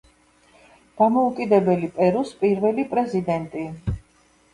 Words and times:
დამოუკიდებელი 1.01 1.89
პერუს 1.97 2.31
პირველი 2.39 2.87
პრეზიდენტი. 2.95 3.67